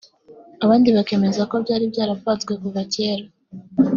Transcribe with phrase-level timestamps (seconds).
[0.63, 3.25] abandi bakemeza ko byari byarapanzwe kuva kera